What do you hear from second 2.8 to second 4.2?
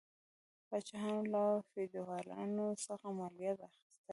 څخه مالیات اخیستل.